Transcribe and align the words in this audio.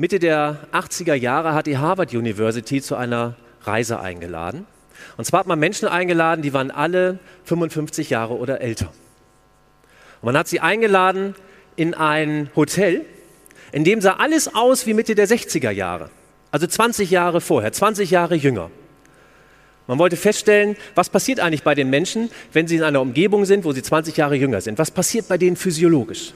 Mitte 0.00 0.18
der 0.18 0.56
80er 0.72 1.12
Jahre 1.12 1.52
hat 1.52 1.66
die 1.66 1.76
Harvard 1.76 2.14
University 2.14 2.80
zu 2.80 2.96
einer 2.96 3.34
Reise 3.64 4.00
eingeladen. 4.00 4.64
Und 5.18 5.26
zwar 5.26 5.40
hat 5.40 5.46
man 5.46 5.58
Menschen 5.58 5.88
eingeladen, 5.88 6.40
die 6.40 6.54
waren 6.54 6.70
alle 6.70 7.18
55 7.44 8.08
Jahre 8.08 8.38
oder 8.38 8.62
älter. 8.62 8.86
Und 10.22 10.26
man 10.26 10.38
hat 10.38 10.48
sie 10.48 10.60
eingeladen 10.60 11.34
in 11.76 11.92
ein 11.92 12.48
Hotel, 12.56 13.04
in 13.72 13.84
dem 13.84 14.00
sah 14.00 14.14
alles 14.14 14.54
aus 14.54 14.86
wie 14.86 14.94
Mitte 14.94 15.14
der 15.14 15.28
60er 15.28 15.70
Jahre. 15.70 16.08
Also 16.50 16.66
20 16.66 17.10
Jahre 17.10 17.42
vorher, 17.42 17.70
20 17.70 18.10
Jahre 18.10 18.36
jünger. 18.36 18.70
Man 19.86 19.98
wollte 19.98 20.16
feststellen, 20.16 20.76
was 20.94 21.10
passiert 21.10 21.40
eigentlich 21.40 21.62
bei 21.62 21.74
den 21.74 21.90
Menschen, 21.90 22.30
wenn 22.54 22.66
sie 22.66 22.76
in 22.76 22.84
einer 22.84 23.02
Umgebung 23.02 23.44
sind, 23.44 23.66
wo 23.66 23.72
sie 23.72 23.82
20 23.82 24.16
Jahre 24.16 24.36
jünger 24.36 24.62
sind. 24.62 24.78
Was 24.78 24.90
passiert 24.90 25.28
bei 25.28 25.36
denen 25.36 25.56
physiologisch? 25.56 26.32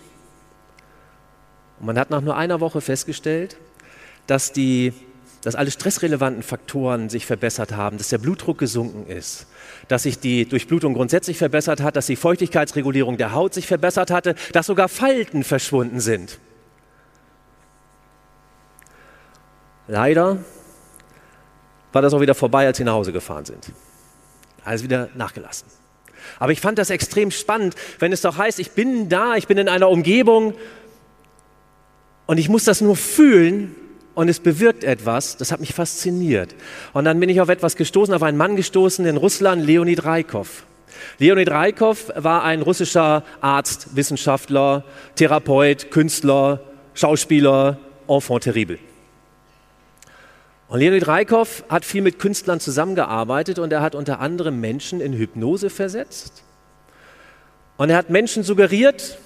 Und 1.81 1.87
man 1.87 1.99
hat 1.99 2.11
nach 2.11 2.21
nur 2.21 2.37
einer 2.37 2.61
Woche 2.61 2.81
festgestellt, 2.81 3.57
dass, 4.27 4.53
die, 4.53 4.93
dass 5.43 5.55
alle 5.55 5.71
stressrelevanten 5.71 6.43
Faktoren 6.43 7.09
sich 7.09 7.27
verbessert 7.27 7.73
haben, 7.73 7.99
dass 7.99 8.09
der 8.09 8.19
Blutdruck 8.19 8.59
gesunken 8.59 9.11
ist, 9.11 9.47
dass 9.89 10.05
sich 10.05 10.19
die 10.19 10.47
Durchblutung 10.47 10.95
grundsätzlich 10.95 11.39
verbessert 11.39 11.81
hat, 11.83 11.97
dass 11.97 12.07
die 12.07 12.17
Feuchtigkeitsregulierung 12.17 13.17
der 13.17 13.33
Haut 13.33 13.55
sich 13.55 13.67
verbessert 13.67 14.11
hatte, 14.11 14.35
dass 14.53 14.67
sogar 14.67 14.89
Falten 14.89 15.45
verschwunden 15.45 16.01
sind. 16.01 16.39
Leider 19.87 20.39
war 21.93 22.03
das 22.03 22.15
auch 22.15 22.21
wieder 22.21 22.35
vorbei, 22.35 22.67
als 22.67 22.79
sie 22.79 22.85
nach 22.85 22.95
Hause 22.95 23.13
gefahren 23.13 23.45
sind. 23.45 23.71
Alles 24.65 24.83
wieder 24.83 25.11
nachgelassen. 25.15 25.69
Aber 26.39 26.53
ich 26.53 26.61
fand 26.61 26.79
das 26.79 26.91
extrem 26.91 27.31
spannend, 27.31 27.75
wenn 27.99 28.13
es 28.13 28.23
doch 28.23 28.39
heißt, 28.39 28.59
ich 28.59 28.73
bin 28.73 29.09
da, 29.09 29.37
ich 29.37 29.47
bin 29.47 29.59
in 29.59 29.69
einer 29.69 29.91
Umgebung, 29.91 30.55
und 32.27 32.39
ich 32.39 32.49
muss 32.49 32.65
das 32.65 32.81
nur 32.81 32.97
fühlen 32.97 33.75
und 34.15 34.29
es 34.29 34.41
bewirkt 34.41 34.85
etwas. 34.85 35.37
Das 35.37 35.53
hat 35.53 35.61
mich 35.61 35.75
fasziniert. 35.75 36.55
Und 36.93 37.05
dann 37.05 37.21
bin 37.21 37.29
ich 37.29 37.41
auf 37.41 37.49
etwas 37.49 37.77
gestoßen, 37.77 38.15
auf 38.15 38.23
einen 38.23 38.39
Mann 38.39 38.57
gestoßen 38.57 39.05
in 39.05 39.17
Russland, 39.17 39.65
Leonid 39.65 40.05
Raikov. 40.05 40.65
Leonid 41.19 41.51
Raikov 41.51 42.13
war 42.15 42.45
ein 42.45 42.63
russischer 42.63 43.25
Arzt, 43.41 43.97
Wissenschaftler, 43.97 44.85
Therapeut, 45.17 45.91
Künstler, 45.91 46.61
Schauspieler, 46.95 47.79
Enfant 48.09 48.45
terrible. 48.45 48.79
Und 50.69 50.79
Leonid 50.81 51.07
Raikov 51.07 51.65
hat 51.69 51.85
viel 51.85 52.03
mit 52.03 52.19
Künstlern 52.19 52.59
zusammengearbeitet 52.59 53.59
und 53.59 53.73
er 53.73 53.83
hat 53.83 53.95
unter 53.95 54.21
anderem 54.21 54.61
Menschen 54.61 55.01
in 55.01 55.13
Hypnose 55.13 55.71
versetzt. 55.71 56.43
Und 57.77 57.91
er 57.91 57.97
hat 57.97 58.11
Menschen 58.11 58.45
suggeriert, 58.45 59.19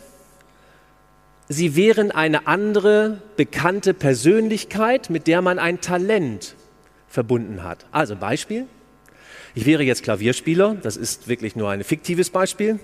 sie 1.49 1.77
wären 1.77 2.11
eine 2.11 2.47
andere 2.47 3.23
bekannte 3.37 3.95
Persönlichkeit, 3.95 5.11
mit 5.11 5.27
der 5.27 5.43
man 5.43 5.59
ein 5.59 5.81
Talent 5.81 6.55
verbunden 7.09 7.63
hat. 7.63 7.87
Also 7.91 8.17
Beispiel, 8.17 8.67
ich 9.55 9.67
wäre 9.67 9.83
jetzt 9.83 10.03
Klavierspieler, 10.03 10.77
das 10.83 10.97
ist 10.97 11.29
wirklich 11.29 11.57
nur 11.57 11.71
ein 11.71 11.83
fiktives 11.83 12.31
Beispiel. 12.31 12.79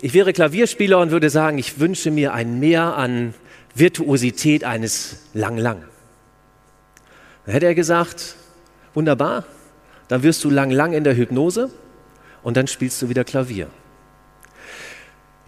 Ich 0.00 0.12
wäre 0.12 0.32
Klavierspieler 0.32 0.98
und 0.98 1.10
würde 1.10 1.30
sagen, 1.30 1.58
ich 1.58 1.80
wünsche 1.80 2.10
mir 2.10 2.34
ein 2.34 2.58
Mehr 2.60 2.96
an 2.96 3.34
Virtuosität 3.74 4.64
eines 4.64 5.26
Lang 5.32 5.56
Lang. 5.56 5.82
Dann 7.44 7.52
hätte 7.52 7.66
er 7.66 7.74
gesagt, 7.74 8.36
wunderbar, 8.94 9.44
dann 10.08 10.22
wirst 10.22 10.44
du 10.44 10.50
Lang 10.50 10.70
Lang 10.70 10.92
in 10.92 11.04
der 11.04 11.16
Hypnose 11.16 11.70
und 12.42 12.56
dann 12.56 12.66
spielst 12.66 13.00
du 13.00 13.08
wieder 13.08 13.24
Klavier. 13.24 13.68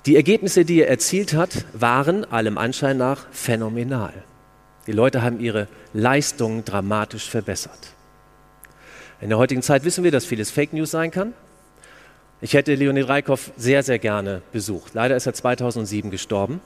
Die 0.08 0.16
Ergebnisse, 0.16 0.64
die 0.64 0.80
er 0.80 0.88
erzielt 0.88 1.34
hat, 1.34 1.66
waren 1.74 2.24
allem 2.24 2.56
Anschein 2.56 2.96
nach 2.96 3.26
phänomenal. 3.30 4.14
Die 4.86 4.92
Leute 4.92 5.20
haben 5.20 5.38
ihre 5.38 5.68
Leistung 5.92 6.64
dramatisch 6.64 7.28
verbessert. 7.28 7.92
In 9.20 9.28
der 9.28 9.36
heutigen 9.36 9.60
Zeit 9.60 9.84
wissen 9.84 10.04
wir, 10.04 10.10
dass 10.10 10.24
vieles 10.24 10.50
Fake 10.50 10.72
News 10.72 10.92
sein 10.92 11.10
kann. 11.10 11.34
Ich 12.40 12.54
hätte 12.54 12.74
Leonid 12.74 13.06
Reikhoff 13.06 13.52
sehr, 13.58 13.82
sehr 13.82 13.98
gerne 13.98 14.40
besucht. 14.50 14.94
Leider 14.94 15.14
ist 15.14 15.26
er 15.26 15.34
2007 15.34 16.10
gestorben. 16.10 16.62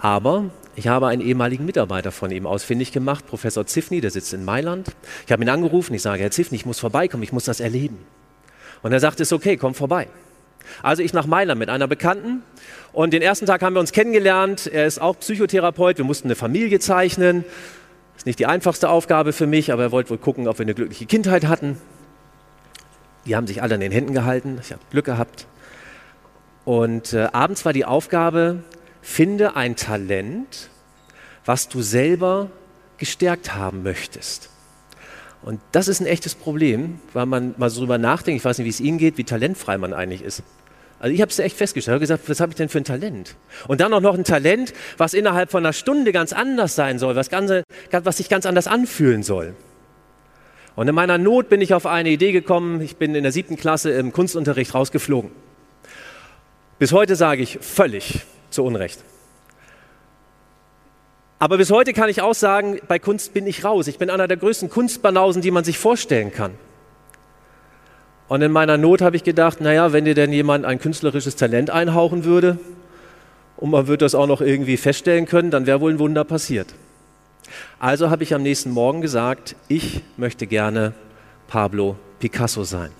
Aber 0.00 0.50
ich 0.74 0.88
habe 0.88 1.06
einen 1.06 1.22
ehemaligen 1.22 1.64
Mitarbeiter 1.64 2.10
von 2.10 2.32
ihm 2.32 2.44
ausfindig 2.44 2.90
gemacht, 2.90 3.24
Professor 3.24 3.66
Ziffny, 3.66 4.00
der 4.00 4.10
sitzt 4.10 4.34
in 4.34 4.44
Mailand. 4.44 4.96
Ich 5.26 5.30
habe 5.30 5.44
ihn 5.44 5.48
angerufen, 5.48 5.94
ich 5.94 6.02
sage, 6.02 6.22
Herr 6.22 6.32
Ziffny, 6.32 6.56
ich 6.56 6.66
muss 6.66 6.80
vorbeikommen, 6.80 7.22
ich 7.22 7.32
muss 7.32 7.44
das 7.44 7.60
erleben. 7.60 7.98
Und 8.82 8.92
er 8.92 8.98
sagt, 8.98 9.20
es 9.20 9.28
ist 9.28 9.32
okay, 9.32 9.56
komm 9.56 9.74
vorbei. 9.74 10.08
Also 10.82 11.02
ich 11.02 11.12
nach 11.12 11.26
Mailand 11.26 11.58
mit 11.58 11.68
einer 11.68 11.86
Bekannten 11.86 12.42
und 12.92 13.12
den 13.12 13.22
ersten 13.22 13.46
Tag 13.46 13.62
haben 13.62 13.74
wir 13.74 13.80
uns 13.80 13.92
kennengelernt. 13.92 14.66
Er 14.66 14.86
ist 14.86 15.00
auch 15.00 15.18
Psychotherapeut. 15.18 15.98
Wir 15.98 16.04
mussten 16.04 16.28
eine 16.28 16.36
Familie 16.36 16.80
zeichnen. 16.80 17.44
Ist 18.16 18.26
nicht 18.26 18.38
die 18.38 18.46
einfachste 18.46 18.88
Aufgabe 18.88 19.32
für 19.32 19.46
mich, 19.46 19.72
aber 19.72 19.84
er 19.84 19.92
wollte 19.92 20.10
wohl 20.10 20.18
gucken, 20.18 20.48
ob 20.48 20.58
wir 20.58 20.64
eine 20.64 20.74
glückliche 20.74 21.06
Kindheit 21.06 21.46
hatten. 21.46 21.78
Die 23.26 23.36
haben 23.36 23.46
sich 23.46 23.62
alle 23.62 23.74
an 23.74 23.80
den 23.80 23.92
Händen 23.92 24.14
gehalten. 24.14 24.58
Ich 24.62 24.72
habe 24.72 24.82
Glück 24.90 25.04
gehabt. 25.04 25.46
Und 26.64 27.12
äh, 27.12 27.28
abends 27.32 27.64
war 27.64 27.72
die 27.72 27.84
Aufgabe, 27.84 28.62
finde 29.00 29.56
ein 29.56 29.76
Talent, 29.76 30.68
was 31.44 31.68
du 31.68 31.80
selber 31.80 32.50
gestärkt 32.98 33.54
haben 33.54 33.82
möchtest. 33.82 34.50
Und 35.42 35.60
das 35.72 35.88
ist 35.88 36.00
ein 36.00 36.06
echtes 36.06 36.34
Problem, 36.34 37.00
weil 37.12 37.26
man 37.26 37.54
mal 37.58 37.70
so 37.70 37.80
drüber 37.80 37.98
nachdenkt, 37.98 38.40
ich 38.40 38.44
weiß 38.44 38.58
nicht, 38.58 38.64
wie 38.66 38.70
es 38.70 38.80
Ihnen 38.80 38.98
geht, 38.98 39.18
wie 39.18 39.24
talentfrei 39.24 39.78
man 39.78 39.92
eigentlich 39.92 40.22
ist. 40.22 40.42
Also 41.00 41.14
ich 41.14 41.20
habe 41.20 41.30
es 41.30 41.38
echt 41.38 41.56
festgestellt, 41.56 41.94
ich 41.94 42.10
habe 42.10 42.18
gesagt, 42.18 42.28
was 42.28 42.40
habe 42.40 42.50
ich 42.50 42.56
denn 42.56 42.68
für 42.68 42.78
ein 42.78 42.84
Talent? 42.84 43.36
Und 43.68 43.80
dann 43.80 43.92
auch 43.94 44.00
noch 44.00 44.14
ein 44.14 44.24
Talent, 44.24 44.74
was 44.96 45.14
innerhalb 45.14 45.50
von 45.50 45.64
einer 45.64 45.72
Stunde 45.72 46.10
ganz 46.10 46.32
anders 46.32 46.74
sein 46.74 46.98
soll, 46.98 47.14
was, 47.14 47.30
ganze, 47.30 47.62
was 47.90 48.16
sich 48.16 48.28
ganz 48.28 48.46
anders 48.46 48.66
anfühlen 48.66 49.22
soll. 49.22 49.54
Und 50.74 50.88
in 50.88 50.94
meiner 50.94 51.18
Not 51.18 51.48
bin 51.48 51.60
ich 51.60 51.72
auf 51.72 51.86
eine 51.86 52.10
Idee 52.10 52.32
gekommen, 52.32 52.80
ich 52.80 52.96
bin 52.96 53.14
in 53.14 53.22
der 53.22 53.32
siebten 53.32 53.56
Klasse 53.56 53.90
im 53.92 54.12
Kunstunterricht 54.12 54.74
rausgeflogen. 54.74 55.30
Bis 56.78 56.92
heute 56.92 57.16
sage 57.16 57.42
ich 57.42 57.58
völlig 57.60 58.20
zu 58.50 58.64
Unrecht. 58.64 59.02
Aber 61.38 61.56
bis 61.56 61.70
heute 61.70 61.92
kann 61.92 62.08
ich 62.08 62.20
auch 62.20 62.34
sagen, 62.34 62.80
bei 62.88 62.98
Kunst 62.98 63.32
bin 63.32 63.46
ich 63.46 63.64
raus. 63.64 63.86
Ich 63.86 63.98
bin 63.98 64.10
einer 64.10 64.26
der 64.26 64.36
größten 64.36 64.70
Kunstbanausen, 64.70 65.40
die 65.40 65.52
man 65.52 65.64
sich 65.64 65.78
vorstellen 65.78 66.32
kann. 66.32 66.52
Und 68.26 68.42
in 68.42 68.52
meiner 68.52 68.76
Not 68.76 69.00
habe 69.00 69.16
ich 69.16 69.24
gedacht, 69.24 69.60
naja, 69.60 69.92
wenn 69.92 70.04
dir 70.04 70.14
denn 70.14 70.32
jemand 70.32 70.64
ein 70.64 70.78
künstlerisches 70.78 71.36
Talent 71.36 71.70
einhauchen 71.70 72.24
würde 72.24 72.58
und 73.56 73.70
man 73.70 73.86
würde 73.86 74.04
das 74.04 74.14
auch 74.14 74.26
noch 74.26 74.40
irgendwie 74.40 74.76
feststellen 74.76 75.26
können, 75.26 75.50
dann 75.50 75.66
wäre 75.66 75.80
wohl 75.80 75.92
ein 75.92 75.98
Wunder 75.98 76.24
passiert. 76.24 76.74
Also 77.78 78.10
habe 78.10 78.24
ich 78.24 78.34
am 78.34 78.42
nächsten 78.42 78.70
Morgen 78.70 79.00
gesagt, 79.00 79.56
ich 79.68 80.02
möchte 80.16 80.46
gerne 80.46 80.92
Pablo 81.46 81.96
Picasso 82.18 82.64
sein. 82.64 82.90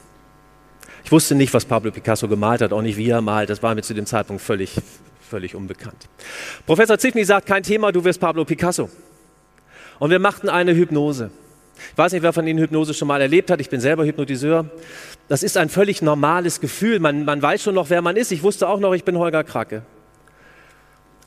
Ich 1.05 1.13
wusste 1.13 1.35
nicht, 1.35 1.53
was 1.53 1.65
Pablo 1.65 1.91
Picasso 1.91 2.29
gemalt 2.29 2.63
hat, 2.63 2.73
auch 2.73 2.83
nicht 2.83 2.97
wie 2.97 3.11
er 3.11 3.21
malt. 3.21 3.51
Das 3.51 3.63
war 3.63 3.75
mir 3.75 3.83
zu 3.83 3.95
dem 3.95 4.07
Zeitpunkt 4.07 4.43
völlig, 4.43 4.77
völlig 5.29 5.55
unbekannt. 5.55 6.09
Professor 6.67 6.99
Ziffny 6.99 7.25
sagt, 7.25 7.47
kein 7.47 7.63
Thema, 7.63 7.93
du 7.93 8.05
wirst 8.05 8.21
Pablo 8.21 8.45
Picasso. 8.45 8.91
Und 9.99 10.11
wir 10.11 10.19
machten 10.19 10.49
eine 10.49 10.75
Hypnose. 10.75 11.31
Ich 11.93 11.99
weiß 11.99 12.13
nicht, 12.13 12.23
wer 12.23 12.33
von 12.33 12.47
Ihnen 12.47 12.59
Hypnose 12.59 12.95
schon 12.95 13.09
mal 13.09 13.21
erlebt 13.21 13.51
hat. 13.51 13.61
Ich 13.61 13.71
bin 13.71 13.81
selber 13.81 14.05
Hypnotiseur. 14.05 14.67
Das 15.29 15.43
ist 15.43 15.57
ein 15.57 15.69
völlig 15.69 16.03
normales 16.03 16.61
Gefühl. 16.61 16.99
Man, 16.99 17.25
man 17.25 17.41
weiß 17.41 17.63
schon 17.63 17.75
noch, 17.75 17.91
wer 17.91 18.03
man 18.03 18.17
ist. 18.17 18.33
Ich 18.33 18.43
wusste 18.43 18.69
auch 18.69 18.81
noch, 18.81 18.95
ich 18.95 19.05
bin 19.05 19.17
Holger 19.19 19.45
Kracke. 19.45 19.83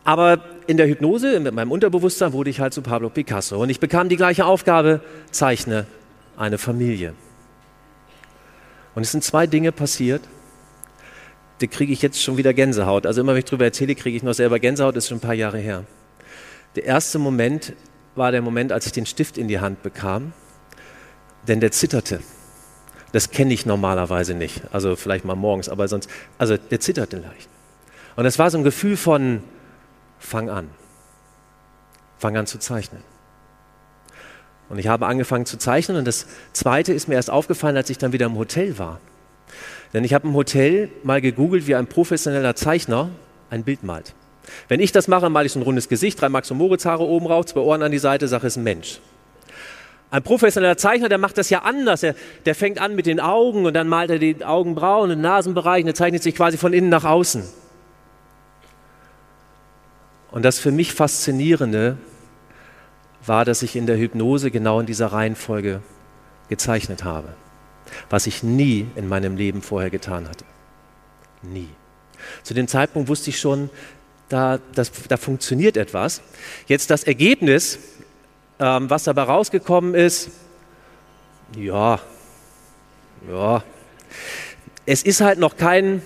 Aber 0.03 0.39
in 0.67 0.77
der 0.77 0.87
Hypnose, 0.87 1.33
in 1.33 1.43
meinem 1.53 1.71
Unterbewusstsein, 1.71 2.33
wurde 2.33 2.49
ich 2.49 2.59
halt 2.59 2.73
zu 2.73 2.81
Pablo 2.81 3.09
Picasso. 3.09 3.61
Und 3.61 3.69
ich 3.69 3.79
bekam 3.79 4.09
die 4.09 4.17
gleiche 4.17 4.45
Aufgabe, 4.45 5.01
zeichne 5.31 5.85
eine 6.37 6.57
Familie. 6.57 7.13
Und 8.95 9.03
es 9.03 9.11
sind 9.11 9.23
zwei 9.23 9.47
Dinge 9.47 9.71
passiert, 9.71 10.21
die 11.61 11.67
kriege 11.67 11.93
ich 11.93 12.01
jetzt 12.01 12.21
schon 12.21 12.37
wieder 12.37 12.53
Gänsehaut. 12.53 13.05
Also 13.05 13.21
immer, 13.21 13.33
wenn 13.33 13.39
ich 13.39 13.45
darüber 13.45 13.65
erzähle, 13.65 13.95
kriege 13.95 14.17
ich 14.17 14.23
noch 14.23 14.33
selber 14.33 14.59
Gänsehaut, 14.59 14.95
das 14.95 15.05
ist 15.05 15.09
schon 15.09 15.17
ein 15.17 15.21
paar 15.21 15.33
Jahre 15.33 15.59
her. 15.59 15.85
Der 16.75 16.85
erste 16.85 17.19
Moment 17.19 17.73
war 18.15 18.31
der 18.31 18.41
Moment, 18.41 18.71
als 18.71 18.85
ich 18.85 18.91
den 18.91 19.05
Stift 19.05 19.37
in 19.37 19.47
die 19.47 19.59
Hand 19.59 19.83
bekam, 19.83 20.33
denn 21.47 21.59
der 21.59 21.71
zitterte. 21.71 22.21
Das 23.11 23.29
kenne 23.29 23.53
ich 23.53 23.65
normalerweise 23.65 24.33
nicht. 24.33 24.61
Also 24.71 24.95
vielleicht 24.95 25.25
mal 25.25 25.35
morgens, 25.35 25.69
aber 25.69 25.87
sonst, 25.87 26.09
also 26.37 26.57
der 26.57 26.79
zitterte 26.79 27.17
leicht. 27.17 27.49
Und 28.15 28.25
es 28.25 28.39
war 28.39 28.49
so 28.49 28.57
ein 28.57 28.63
Gefühl 28.63 28.97
von, 28.97 29.43
fang 30.19 30.49
an. 30.49 30.69
Fang 32.17 32.37
an 32.37 32.47
zu 32.47 32.59
zeichnen. 32.59 33.03
Und 34.69 34.79
ich 34.79 34.87
habe 34.87 35.07
angefangen 35.07 35.45
zu 35.45 35.57
zeichnen 35.57 35.97
und 35.97 36.05
das 36.05 36.27
Zweite 36.53 36.93
ist 36.93 37.09
mir 37.09 37.15
erst 37.15 37.29
aufgefallen, 37.29 37.75
als 37.75 37.89
ich 37.89 37.97
dann 37.97 38.13
wieder 38.13 38.27
im 38.27 38.37
Hotel 38.37 38.77
war. 38.77 39.01
Denn 39.93 40.03
ich 40.03 40.13
habe 40.13 40.27
im 40.27 40.33
Hotel 40.33 40.89
mal 41.03 41.21
gegoogelt, 41.21 41.67
wie 41.67 41.75
ein 41.75 41.87
professioneller 41.87 42.55
Zeichner 42.55 43.09
ein 43.49 43.63
Bild 43.63 43.83
malt. 43.83 44.13
Wenn 44.67 44.79
ich 44.79 44.91
das 44.91 45.07
mache, 45.07 45.29
male 45.29 45.45
ich 45.45 45.51
so 45.51 45.59
ein 45.59 45.63
rundes 45.63 45.89
Gesicht, 45.89 46.21
drei 46.21 46.29
Max- 46.29 46.49
und 46.51 46.57
Moritz-Haare 46.57 47.03
oben 47.03 47.27
rauf, 47.27 47.45
zwei 47.45 47.59
Ohren 47.61 47.83
an 47.83 47.91
die 47.91 47.99
Seite, 47.99 48.27
sage, 48.27 48.47
es 48.47 48.53
ist 48.53 48.57
ein 48.57 48.63
Mensch. 48.63 48.99
Ein 50.09 50.23
professioneller 50.23 50.77
Zeichner, 50.77 51.07
der 51.07 51.17
macht 51.17 51.37
das 51.37 51.49
ja 51.49 51.59
anders. 51.59 52.01
Der, 52.01 52.15
der 52.45 52.53
fängt 52.53 52.81
an 52.81 52.95
mit 52.95 53.05
den 53.05 53.19
Augen 53.19 53.65
und 53.65 53.73
dann 53.73 53.87
malt 53.87 54.09
er 54.09 54.19
die 54.19 54.43
Augenbrauen 54.43 55.03
und 55.03 55.09
den 55.09 55.21
Nasenbereich 55.21 55.81
und 55.81 55.87
der 55.87 55.95
zeichnet 55.95 56.21
sich 56.21 56.35
quasi 56.35 56.57
von 56.57 56.73
innen 56.73 56.89
nach 56.89 57.05
außen. 57.05 57.43
Und 60.31 60.43
das 60.43 60.59
für 60.59 60.71
mich 60.71 60.93
Faszinierende 60.93 61.97
war, 63.25 63.45
dass 63.45 63.61
ich 63.61 63.75
in 63.75 63.85
der 63.85 63.97
Hypnose 63.97 64.51
genau 64.51 64.79
in 64.79 64.85
dieser 64.85 65.07
Reihenfolge 65.07 65.81
gezeichnet 66.49 67.03
habe, 67.03 67.29
was 68.09 68.27
ich 68.27 68.43
nie 68.43 68.87
in 68.95 69.07
meinem 69.07 69.35
Leben 69.35 69.61
vorher 69.61 69.89
getan 69.89 70.27
hatte. 70.27 70.45
Nie. 71.41 71.69
Zu 72.43 72.53
dem 72.53 72.67
Zeitpunkt 72.67 73.09
wusste 73.09 73.29
ich 73.29 73.39
schon, 73.39 73.69
da, 74.29 74.59
das, 74.75 74.91
da 75.07 75.17
funktioniert 75.17 75.77
etwas. 75.77 76.21
Jetzt 76.67 76.89
das 76.89 77.03
Ergebnis, 77.03 77.79
ähm, 78.59 78.89
was 78.89 79.03
dabei 79.03 79.23
rausgekommen 79.23 79.95
ist, 79.95 80.29
ja, 81.57 81.99
ja, 83.29 83.63
es 84.85 85.03
ist 85.03 85.21
halt 85.21 85.37
noch 85.39 85.57
kein 85.57 86.01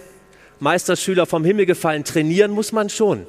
Meisterschüler 0.59 1.25
vom 1.25 1.45
Himmel 1.45 1.65
gefallen. 1.65 2.03
Trainieren 2.03 2.51
muss 2.51 2.71
man 2.71 2.89
schon. 2.89 3.25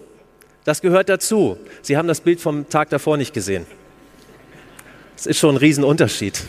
Das 0.65 0.81
gehört 0.81 1.09
dazu. 1.09 1.59
Sie 1.83 1.97
haben 1.97 2.09
das 2.09 2.21
Bild 2.21 2.41
vom 2.41 2.69
Tag 2.69 2.91
davor 2.91 3.17
nicht 3.17 3.33
gesehen. 3.33 3.67
Es 5.17 5.27
ist 5.27 5.39
schon 5.39 5.55
ein 5.55 5.59
Riesenunterschied. 5.59 6.43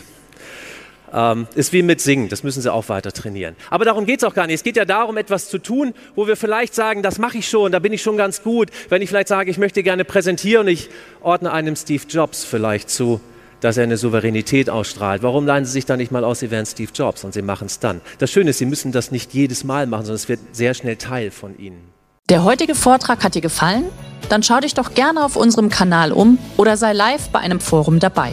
Ähm, 1.12 1.46
ist 1.54 1.72
wie 1.72 1.82
mit 1.82 2.00
Singen, 2.00 2.28
das 2.28 2.42
müssen 2.42 2.60
Sie 2.60 2.72
auch 2.72 2.88
weiter 2.88 3.12
trainieren. 3.12 3.56
Aber 3.70 3.84
darum 3.84 4.04
geht 4.04 4.20
es 4.20 4.24
auch 4.24 4.34
gar 4.34 4.46
nicht. 4.46 4.56
Es 4.56 4.62
geht 4.62 4.76
ja 4.76 4.84
darum, 4.84 5.16
etwas 5.16 5.48
zu 5.48 5.58
tun, 5.58 5.94
wo 6.14 6.26
wir 6.26 6.36
vielleicht 6.36 6.74
sagen, 6.74 7.02
das 7.02 7.18
mache 7.18 7.38
ich 7.38 7.48
schon, 7.48 7.72
da 7.72 7.78
bin 7.78 7.92
ich 7.92 8.02
schon 8.02 8.16
ganz 8.16 8.42
gut. 8.42 8.70
Wenn 8.88 9.00
ich 9.02 9.08
vielleicht 9.08 9.28
sage, 9.28 9.50
ich 9.50 9.58
möchte 9.58 9.82
gerne 9.82 10.04
präsentieren, 10.04 10.68
ich 10.68 10.90
ordne 11.22 11.52
einem 11.52 11.76
Steve 11.76 12.02
Jobs 12.08 12.44
vielleicht 12.44 12.90
zu, 12.90 13.20
dass 13.60 13.76
er 13.76 13.84
eine 13.84 13.96
Souveränität 13.96 14.70
ausstrahlt. 14.70 15.22
Warum 15.22 15.46
leihen 15.46 15.64
Sie 15.64 15.72
sich 15.72 15.86
da 15.86 15.96
nicht 15.96 16.12
mal 16.12 16.24
aus, 16.24 16.40
Sie 16.40 16.50
wären 16.50 16.66
Steve 16.66 16.90
Jobs 16.94 17.24
und 17.24 17.32
Sie 17.32 17.42
machen 17.42 17.66
es 17.66 17.78
dann? 17.78 18.00
Das 18.18 18.30
Schöne 18.30 18.50
ist, 18.50 18.58
Sie 18.58 18.66
müssen 18.66 18.92
das 18.92 19.10
nicht 19.10 19.32
jedes 19.34 19.64
Mal 19.64 19.86
machen, 19.86 20.04
sondern 20.04 20.16
es 20.16 20.28
wird 20.28 20.40
sehr 20.52 20.74
schnell 20.74 20.96
Teil 20.96 21.30
von 21.30 21.58
Ihnen. 21.58 21.80
Der 22.28 22.44
heutige 22.44 22.74
Vortrag 22.74 23.24
hat 23.24 23.34
dir 23.34 23.40
gefallen? 23.40 23.84
Dann 24.28 24.42
schau 24.42 24.60
dich 24.60 24.74
doch 24.74 24.92
gerne 24.92 25.24
auf 25.24 25.36
unserem 25.36 25.70
Kanal 25.70 26.12
um 26.12 26.38
oder 26.58 26.76
sei 26.76 26.92
live 26.92 27.30
bei 27.30 27.38
einem 27.38 27.60
Forum 27.60 28.00
dabei. 28.00 28.32